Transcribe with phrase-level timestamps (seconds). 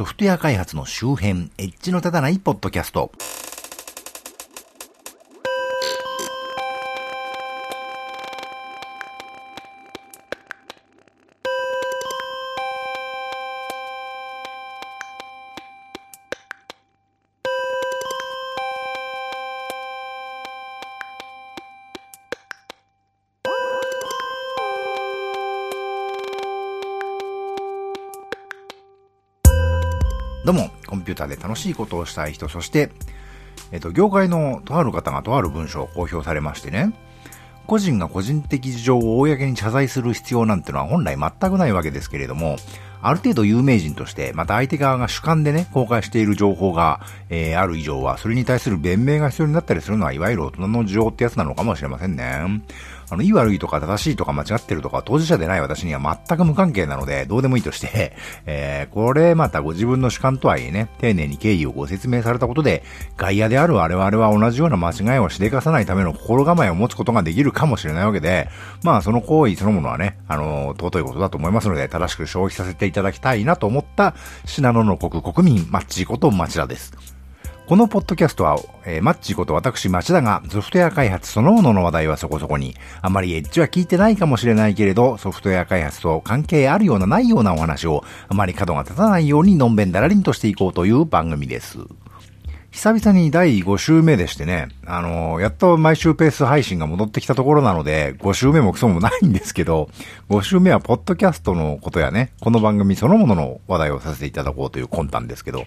[0.00, 3.12] ソフトウェア開発の周辺、エッジの立たないポッドキャスト。
[30.50, 32.90] どうも、コンピューターで楽しいことをしたい人、そして、
[33.70, 36.92] えっと、業界のとある方がとある文章を公表されましてね、
[37.68, 42.56] 個人が個人的事情を公に謝罪する必要なんてのは本来全くないわけですけれども、
[43.02, 52.62] ある程度有名人として、また相手側が主観でね、公開している情報が、えー、ある以上は、それに対する弁明が必要になったりするのは、いわゆる大人の事情ってやつなのかもしれませんね。
[53.10, 58.12] あの、いい悪いとか正しいとか間違ってるとか当事者でない私には全く無関係なので、どうでもいいとして、
[58.46, 62.84] えー、これまたご自分の主観とはいえね、丁寧に経緯をご説明されたことで、
[63.16, 68.48] 外野である我々は同じような間違いをしでかさないための心構えを持つことができるかもしれないわけで、
[68.84, 76.92] まあその行為そのものはね、あの、尊いことだと思いますので、正しく消費させていただきたいなと思った信濃の国国民マッチこと町田です。
[77.70, 91.78] このポッドキャストは、えー、マッチーこと私町田がソフトウェア開発そのものの話題はそこそこに、あまりエッジは聞いてないかもしれないけれど、ソフトウェア開発と関係あるようなないようなお話を、あまり角が立たないようにのんべんだらりんとしていこうという番組です。
[92.70, 99.90] 久々に第5週目でしてね、あのー、やっと毎週ペース配信が戻ってきたところなので、5週目もクソもないんですけど、
[100.28, 105.64] 5週目はポッドキャストのことやね、この番組そのものの話題をさせていただこうという魂胆ですけど、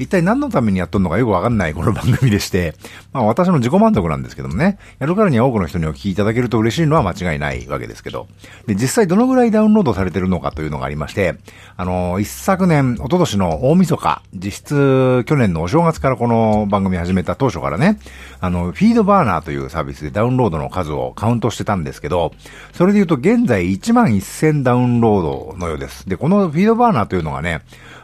[0.00, 2.74] 一体何のためにやっとんのかよくわかんない この番組でして、
[3.12, 8.26] まあ私の自己満足なんですけどもね、やるからには多くの人にお聞きいただけると嬉しいのは間違いないわけですけど、
[8.66, 11.34] で、実際どのぐらいダウンロードされてるのかというのがありまして、
[11.76, 17.98] あの、一昨年、一昨年の大晦日、実質去年のお正月からこの番組始めた当初からね、
[18.40, 22.32] あの、フィードバーナーというサービスでダウンロードの数をカウントしてたんですけど、
[22.72, 25.22] それで言うと現在1万1000ダウンロー
[25.52, 26.08] ドのようです。
[26.08, 27.60] で、このフィードバーナーというのがね、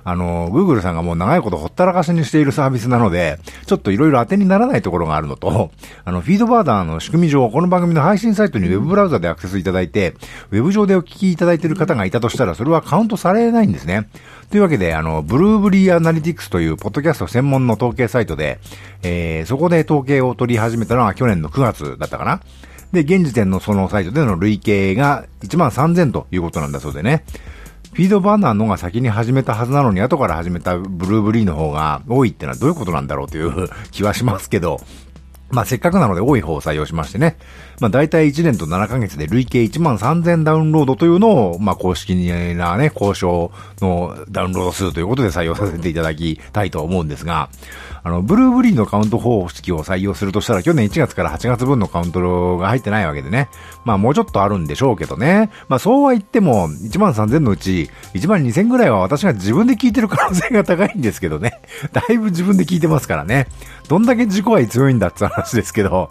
[0.06, 5.72] あの、Google さんがもう長いことほったらかしにしているサービスなので、ちょっといろいろ当てにならないところがあるのと、
[6.06, 10.14] あの、フィードバーダーの仕組み上、この番組の配信サイトに Web ブラウザでアクセスいただいて、
[10.52, 14.08] Web 上でお聞きいただいている方がいたとしたら、それはカウントされないんですね。
[14.52, 18.60] というわけで、あの、ブルーブリーアナリティクスというポッドキャスト専門の統計サイトで、
[19.02, 22.40] えー、そこで統計を取り始めたのは去年の9月だったかな。
[22.92, 27.24] で、現時点のそのサイトでの累計が1万3000ということなんだそうでね。
[27.92, 34.80] フィードバーナーのが先に始めたはずなのに、後から始めたブルーブリーの方が多いってのはどういうことなんだろうという気はしますけど、
[35.50, 37.36] まあ、せっかくなので多い方を採用しましてね。
[37.80, 42.14] まあ、大体1年と7ヶ月で累計1万3000ダウンロードというのを、まあ、公式
[42.56, 47.48] なね、交渉のダウンロード数ということで採用させていただきたいと思うんですが、
[48.06, 53.48] あの、ブルーブリーのカウント方式を採用するとしたら、去年1月から8月分のカウントが入ってないわけでね。
[53.84, 55.50] まあもうちょっとあるんでしょうけどね。
[55.68, 61.60] まあそうは言っても、1万3000のうち、1万2000ぐらいは私が自分で聞いてる可能性が高いんですけどね。
[61.92, 63.48] だいぶ自分で聞いてますからね。
[63.88, 66.10] どんだけ自己愛強いんだって話ですけど。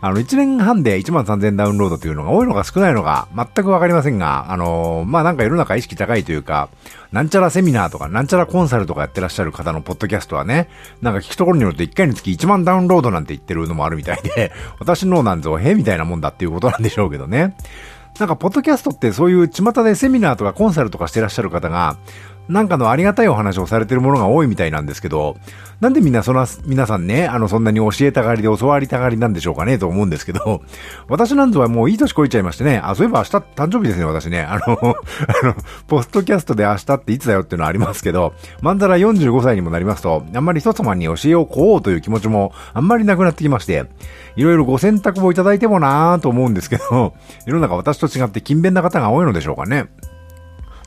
[0.00, 6.68] あの、1年半で1万3000ダウンロードというのが多いのか少ないのか全くわかりませんが、あのー、まあ、なんか世の中意識高いというか、
[7.12, 10.68] なんちゃらセミナーとか、なんちゃらコンサルとかやってらっしゃる方のポッドキャストはね、
[11.00, 17.56] なんか聞くところによると1回につき1万ダウンロードなんて言ってるのもあるみたいで、 私のなんぞ、へみたいなもんだっていうことなんでしょうけどね。
[18.18, 21.96] なんか、ポッドキャストってそういう巷でセミナーとかコンサルとかしてらっしゃる方が、
[22.48, 25.36] なんかのありがたいお話をされてるものが多いみたいなんですけど、
[25.80, 30.62] なんでみんなその、皆さんね、あの、そんなに教えたがりで教わりたがりなんでしょうかね、と思うんですけど、
[31.08, 34.42] 私なんぞはもういい年こいちゃいましてね、あ、そういえば明日誕生日ですね、私ね。
[34.42, 35.54] あの、 あの、
[35.86, 43.84] ポストキャストで明日っていつだよっていうのはありますけど、まんざら45歳にもなりますと、あんまり人様に教えをこうという気持ちもあんまりなくなってきまして、
[44.36, 47.14] いろいろご選択をいただいてもなぁと思うんですけど、
[47.46, 49.86] 世の中私と違って勤勉な方が多いのでしょうかね。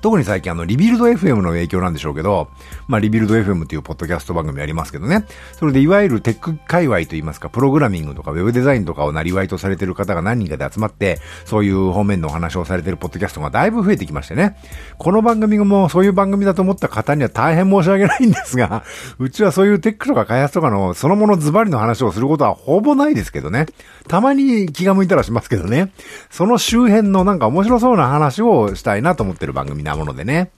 [0.02, 2.50] 特に最近あの、リビルド FM の影響なんでしょうけど、
[2.88, 5.26] まあ、リビルド FM っていうポッドキャスト番組ありますけどね。
[5.54, 14.58] それでいわゆるテック界隈といいますか、プログラミングとかウェブデザインとかをなりわいとされてる方が何人かで集まって、そういう方面のお話をされてるポッドキャストがだいぶ増えてきましてね。
[14.98, 18.84] この番組もそういう番組だと思った方には大変申し訳ないんですが、
[19.20, 23.68] うちはそういうテックとか開発とかのそのものズバリの話をすることはほぼないですけどね。
[24.08, 25.92] たまに気が向いたらしますけどね。
[26.30, 30.52] その周辺のなんか面白そうな話をしたいなと思ってる番組ななものでね。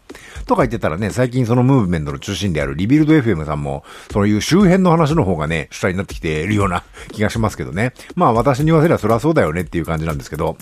[0.45, 7.93] とか言ってたらね、最近そのムーブメントの中心であるリビルド FM さんも、そういう周辺の話の方がね、主体になってきているような気がしますけどね。
[8.15, 10.57] まあ私に言わせればそれはそうだよねっていう感じなんですけど、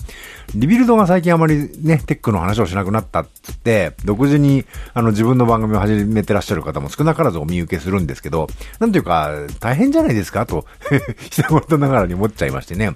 [0.54, 4.64] Rebuild が最近あまりね、テックの話をしなくなったっつって、独自に
[4.94, 8.46] あの自分の番組を始めてらっしゃる方も少なからずお見受けするんですけど、
[8.78, 10.64] なんていうか、大変じゃないですかと、
[11.30, 12.94] 一言ながらに思っちゃいましてね。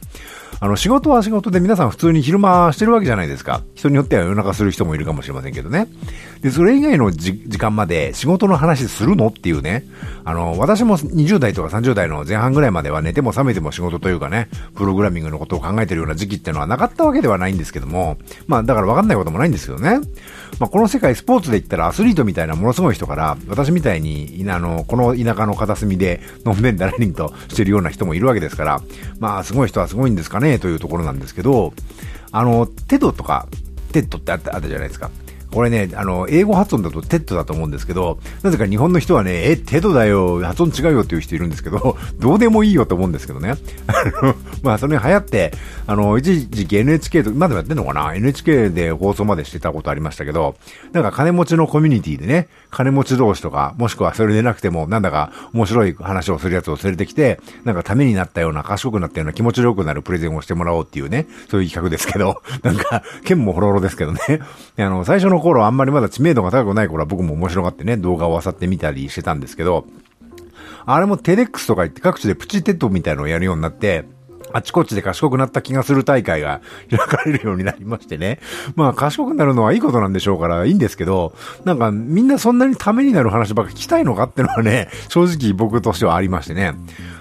[0.58, 3.62] あの、仕事は仕事で皆さん普通に昼間してるわけじゃないですか。
[3.74, 5.88] 人によっては夜中する人もいるかもしれませんけどね。
[6.42, 9.28] で、それ以外の時間まで仕事の話するの？
[9.28, 9.84] っていうね。
[10.24, 19.98] あの、私も20代とか30代の前半ぐらいまでは寝ても覚めても仕事というかね、プログラミングのことを考えてるような時期っていうのはなかったわけではないんですけども、まあだからわかんないこともないんですけどね。
[20.58, 28.82] まあこの世界スポーツで言ったらアスリートみたいなものすごい人から、私みたいに、あの、この田舎の片隅でのんべんだらりんとしてるような人もいるわけですから、
[29.18, 31.72] まあすごい人はすごいんですかね、というところなんですけど、
[32.30, 33.48] あの、テドとか、
[33.92, 35.10] テッドってあったあったじゃないですか。
[35.56, 43.54] これね、あの、英語発音だとテッドだと思うんですけど、なぜか日本の人はね、え、テッドだよ、発音違うよっていう人いるんですけど、 どうでもいいよと思うんですけどね。
[43.86, 45.54] あの、まあ、それ流行って、
[45.86, 50.56] あの、一時期 NHK と、今でもやってんのかな ?NHK で放送までしてたことありましたけど、
[50.92, 64.20] なんか金持ちのコミュニティでね、金持ち同士とか、もしくはそれでなくても、なんだか面白い話をするやつを連れてきて、なんかためになったような、賢くなったような気持ちよくなるプレゼンをしてもらおうっていうね、そういう企画ですけど、 なんか、けんもほろろですけどね。
[64.76, 69.86] あの、最初の頃あんまりまだ知名度が高くない頃は僕も面白がってね、動画を漁ってみたりしてたんですけど、
[70.84, 74.04] あれもテレックスとか言って各地でプチテッドみたいのをやるようになって、
[74.52, 78.40] あちこちで賢くなった気がする大会が 開かれるようになりましてね。
[78.74, 81.34] まあ賢くなるのはいいことなんでしょうからいいんですけど、
[81.64, 86.74] なんかみんなそんなにためになる話ばっか聞きたいのかってのはね、正直僕としてはありましてね。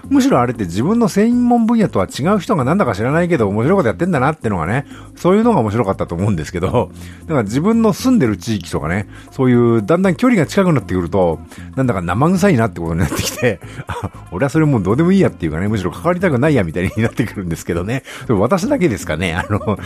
[0.08, 4.86] むしろあれって自分の専門分野とは違う人がなんだか知らないけど面白いことやってんだなってのがね、
[5.16, 6.90] そういうのが面白かったと思うんですけど、
[7.22, 11.40] だから自分の住んでる地域とかね、そういうだんだん距離が近くなってくると、
[11.74, 13.60] なんだか生臭いなってことになってきて、
[14.32, 18.02] 俺はそれもうどうでもいいやっていうかね、むしろ関わりたくないやみたいになってくるんですけどね。
[18.28, 19.78] 私だけですかね、あの、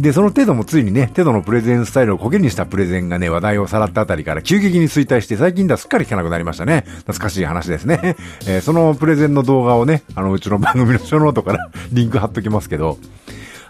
[0.00, 6.84] で、そのテドもついにね、テドのプレゼンスタイルをコケにしたプレゼンがね、話題をさらったあたりから急激に衰退して、最近ではすっかり聞かなくなりましたね。
[6.86, 8.16] 懐かしい話ですね。
[8.48, 12.96] えー、そのプレゼンの動画をね、あの、うちの番組のショーノートから リンク貼っときますけど、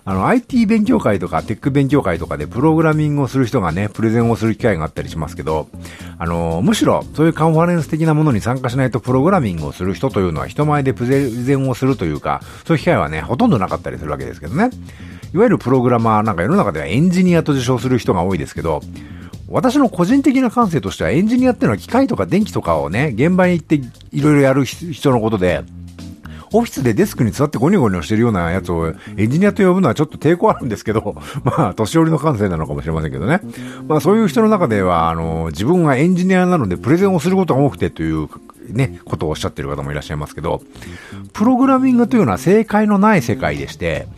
[0.04, 5.68] あの、IT 勉強会とかテック勉強会とかでプログラミングをする人がね、プレゼンをする機会があったりしますけど、
[6.16, 14.70] あの、むしろそういうカンファレンス的なものに参加しないとプログラミングをする人というのは人前でプレゼンをするというか、そういう機会はね、ほとんどなかったりするわけですけどね。
[15.32, 18.80] いわゆるプログラマーなんか世の中ではエンジニアと自称する人が多いですけど、
[19.48, 23.74] 私の個人的な感性としてはエンジニアっていうのは機械とか電気とかをね、現場に行って
[24.12, 25.64] いろいろやる人のことで、
[26.52, 33.40] オフィスでデスクに座ってゴニゴニョしてるようなやつをエンジニアと呼ぶのはちょっと抵抗あるんですけど、 まあ、年寄りの感性なのかもしれませんけどね。
[33.86, 38.28] まあ、そういう人の中では、あの、自分がエンジニアなのでプレゼンをすることが多くてという
[38.68, 40.60] ね、ことをおっしゃってる方もいらっしゃいますけど、
[41.32, 44.08] プログラミングというのは正解のない世界でして、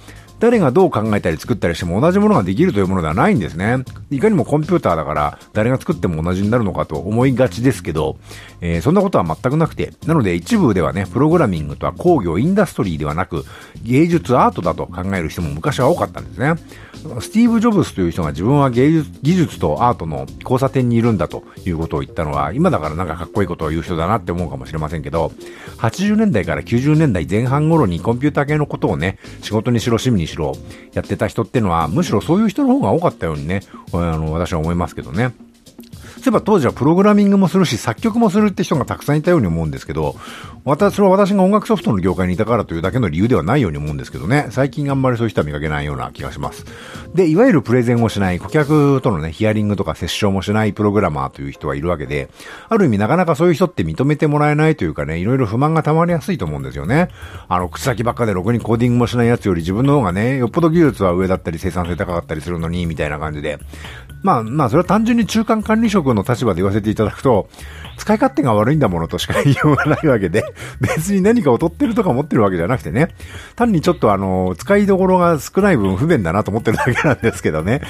[0.43, 3.85] 誰がどう考えたり作ったりしても同じものができるというものではないんですね。
[4.11, 8.17] いかにもコンピューターだから誰が作っても同じになるのかと思いがちですけど、
[8.61, 13.45] えー、そんなことは全くなくて、なので一部ではね、プログラミングとは工業、インダストリーではなく、
[13.85, 16.55] 芸術、アートだと考える人も昔は多かったんですね。
[17.21, 25.33] スティーブ・ジョブスという人が自分は芸術技術とアートの交差点にいるんだということを言ったのは、今だからなんかかっこいいことを言う人だなって思うかもしれませんけど、
[25.79, 30.55] 80年代から90年代前半頃にコンピューター系のことをね、仕事にしろ趣味にししろ
[30.93, 33.61] やってた人っていうのは、むしろそういう人の方が多かったようにね、
[33.93, 35.33] あの、私は思いますけどね。
[36.23, 40.15] そういえば当時はプログラミングもするし、作曲もするって人がたくさんいたように思うんですけど、
[40.65, 46.65] 私、は私が音楽ソフトの業界にいたからというだけの理由ではないように思うんですけどね、最近あんまりそういう人は見かけないような気がします。
[47.13, 52.31] で、いわゆるプレゼンをしない、顧客とのね、ヒアリングとかセッションもしないプログラマーという人はいるわけで、
[52.69, 57.09] ある意味なかなかそういう人って認めてもらえないというかね、いろいろ不満が溜まりやすいと思うんですよね。
[57.49, 63.59] あの、口先ばっかでろくにコーディングもしないやつより自分の方がね、よっぽど技術は上だったり生産性高かったりするのに、みたいな感じで。
[64.23, 67.49] まあ、まあ、それは単純に中間管理職の立場で言わせていただくと、
[67.97, 70.45] 使い勝手が悪いんだものとしか言いようがないわけで、
[70.81, 73.09] 別に何かを取ってるとか持ってるわけじゃなくてね、
[73.57, 77.81] 単にちょっとあの、使いどころが少ない分不便だなと思ってるだけなんですけどね。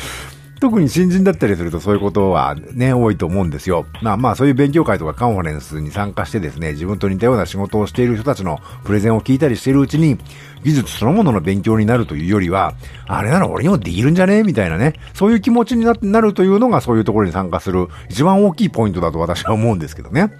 [0.63, 3.85] 特に新人だったりするとそういうことはね、多いと思うんですよ。
[4.01, 10.19] まあまあそういう勉強会とかカンファレンスに参加してですね、自分と似たような仕事をしている人たちのプレゼンを聞いたりしているうちに、
[10.63, 12.75] 技術そのものの勉強になるというよりは、
[13.09, 20.33] あれなら俺にもできるんじゃねみたいなね、そういう気持ちになるというのがそういうところに参加する一番大きいポイントだと私は思うんですけどね。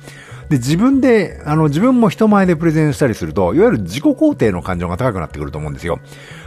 [0.53, 5.99] で、自分で、あの、自分も人前でプレゼンしたりすると、いわゆる自己肯定の感情が高くなってくると思うんですよ。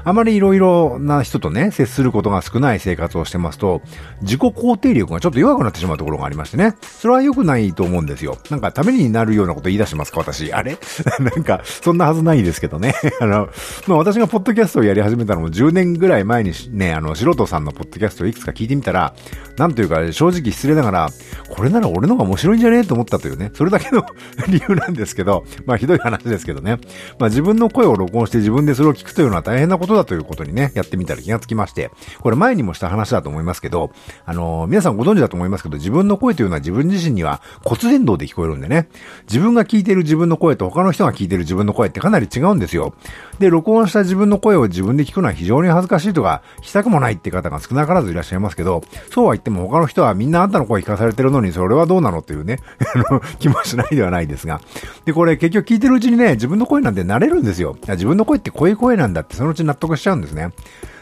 [0.04, 3.82] あまりいろいろな人とね、接することが少ない生活をしてますと、
[4.22, 6.76] 自己肯定力がちょっと弱くなってしまうところがありましてね。
[6.82, 8.38] それは良くないと思うんですよ。
[8.52, 10.54] なんか、ためになるようなこと言い出しますか、私。
[10.54, 10.78] あれ？
[11.20, 12.94] なんか、そんなはずないですけどね。
[13.20, 13.50] あの、
[13.88, 19.16] まあ、私がポッドキャストをやり始めたのも10年ぐらい前にね、あの、素人さんのポッドキャストをいくつか聞いてみたら、
[19.58, 21.10] なんというか、正直失礼ながら、
[21.50, 22.80] これなら俺の方が面白いんじゃね？
[22.80, 24.06] えと思ったというね、それだけの
[24.48, 26.80] 理由なんですけど、まあひどい話ですけどね。
[27.20, 33.92] まあ自分の声を録音して自分でそれを聞くというのは大変なことだということにね、やってみたら気がつきまして、これ前にもした話だと思いますけど、
[34.25, 38.90] あのー、皆さんご存知だと思いますけど、自分の声というのは自分自身には骨伝導で聞こえるんでね、
[39.28, 42.94] 自分が聞いている自分の声と他の人が聞いている自分の声ってかなり違うんですよ。
[43.40, 52.60] で、録音した自分の声を自分で聞くのは非常に恥ずかしいとか、したくもないって方が少なからずいらっしゃいますけど、そうは言っても他の人はみんなあんたの声聞かされてるのにそれはどうなのっていうね、
[52.96, 54.62] あの、気もしないではないですが。
[55.05, 57.77] で、これ結局聞いてるうちにね、自分の声なんて慣れるんですよ。
[57.88, 60.51] 自分の声ってこういう声なんだってそのうち納得しちゃうんですね。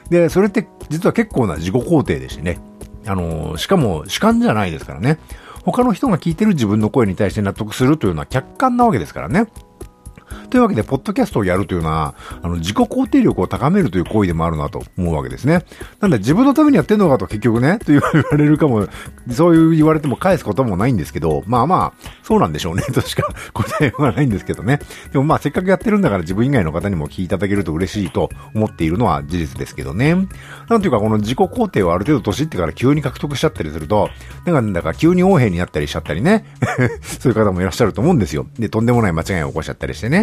[0.09, 2.59] で、それって実は結構な自己肯定でしてね。
[3.05, 5.19] あの、しかも主観じゃないですからね。
[5.65, 9.47] 他の人が聞いてる自分の声に対して納得するというのは客観なわけですからね。
[10.49, 15.65] というわけで、ポッドキャストをやるというのは、あの、自己肯定力を高めるという行為でもあるなと思うわけですね。
[15.99, 18.87] なんで、自分のためにやってんのかと結局ね、と言われるかも、
[19.31, 24.79] そういう言われても返すこともないんですけど、まあまあ、そうなんでしょうね、 としか答えはないんですけどね。
[25.11, 30.15] でもまあ、せっかくやってるんだから自分以外の方にも聞いていただけると嬉しいと思っているのは事実ですけどね。
[30.69, 34.09] なんていうか、この自己肯定をある程度年ってから急に獲得しちゃったりすると、
[34.45, 36.45] なんか、だから急に横柄になったりしちゃったりね。
[37.01, 38.45] そういう方もいらっしゃると思うんですよ。
[38.59, 40.22] で、とんでもない間違いを起こしちゃったりしてね。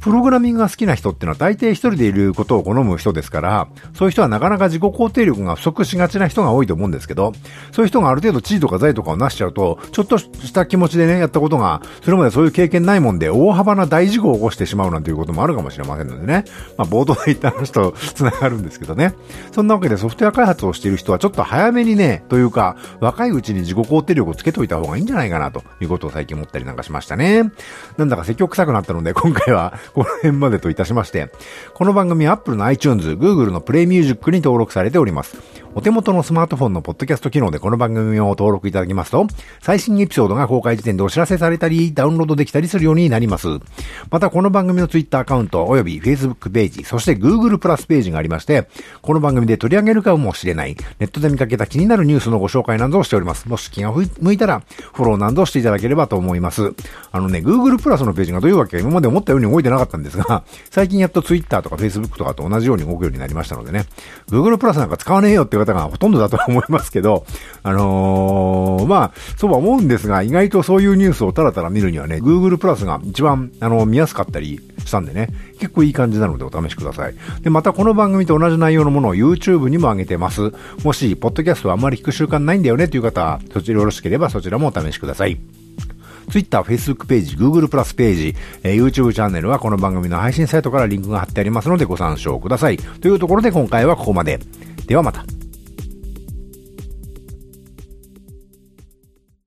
[0.00, 7.32] プログラミングが好きな人ってのは大抵一人でいることを好む人ですから、そういう人はなかなか自己肯定力が不足しがちな人が多いと思うんですけど、
[7.72, 16.44] そういう人がある程度地位とか財とかを成しちゃうと、ちょっとした気持ちでね、やったことが、それまでそういう経験ないもんで、大幅な大事故を起こしてしまうなんていうこともあるかもしれませんのでね。
[16.76, 19.14] まあ、冒頭で言った話と繋がるんですけどね。
[19.52, 27.50] そんなわけでソフトウェア開発をしている人はちょっと早めにね、というか、若いうちに自己肯定力をつけといた方がいいんじゃないかなということを最近思ったりなんかしましたね。
[27.96, 31.30] なんだか積極臭くなったので、今回はこの辺までといたしまして、
[31.74, 35.36] この番組は Apple の iTunes、Google の Play Music に登録されております。
[35.74, 39.26] お手元のスマートフォンのポッドキャスト機能でこの番組を登録いただきますと、
[39.60, 43.48] 最新エピソードが公開時点でお知らせされたり、ダウンロードできたりするようになります。
[44.10, 48.68] また、この番組の Twitter アカウント、および Facebook ページ、そして Google プラスページがありまして、
[49.02, 53.46] この番組で取り上げるかもしれない、ネットで見かけた気になるニュースのご紹介などをしております。
[53.46, 54.62] もし気が向いたら、
[54.94, 56.72] フォローなどしていただければと思います。
[57.12, 63.86] あのね、Google プラスのページがどういうわけか今まで思ったように動いてななかったんですが、 最近やっと Twitter とか Facebook とかと同じように動くようになりましたのでね、
[64.28, 67.24] Google プラスなんか使わねえよっていう方がほとんどだと思いますけど、
[67.62, 75.28] あのー、まあ、そうは思うんですが、意外とそういうニュースをたらたら見るにはね、Google プラスが一番、あの、見やすかったりしたんでね、
[75.58, 77.14] 結構いい感じなのでお試しください。
[77.42, 80.52] で、またこの番組と同じ内容のものを YouTube にも上げてます。
[80.84, 85.55] もし、ポッドキャストはあんまり聞く習慣ないんだよねという方は、そちらよろしければそちらもお試しください。
[86.30, 92.76] Twitter、Facebook ページ、Google プラスページ、えー、YouTube チャンネルはこの番組の配信サイトからリンクが貼ってありますのでご参照ください。
[92.76, 94.38] というところで今回はここまで。
[94.86, 95.35] ではまた。